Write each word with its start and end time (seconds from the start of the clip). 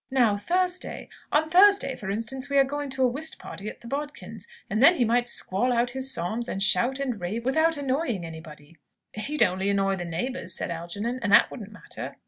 "Now 0.09 0.35
Thursday 0.35 1.09
on 1.31 1.51
Thursday, 1.51 1.95
for 1.95 2.09
instance, 2.09 2.49
we 2.49 2.57
are 2.57 2.63
going 2.63 2.89
to 2.89 3.03
a 3.03 3.07
whist 3.07 3.37
party, 3.37 3.69
at 3.69 3.81
the 3.81 3.87
Bodkins', 3.87 4.47
and 4.67 4.81
then 4.81 4.95
he 4.95 5.05
might 5.05 5.29
squall 5.29 5.71
out 5.71 5.91
his 5.91 6.11
psalms, 6.11 6.47
and 6.49 6.63
shout, 6.63 6.99
and 6.99 7.21
rave, 7.21 7.45
without 7.45 7.77
annoying 7.77 8.25
anybody." 8.25 8.77
"He'd 9.13 9.43
only 9.43 9.69
annoy 9.69 9.97
the 9.97 10.05
neighbours," 10.05 10.55
said 10.55 10.71
Algernon, 10.71 11.19
"and 11.21 11.31
that 11.31 11.51
wouldn't 11.51 11.71
matter!" 11.71 12.15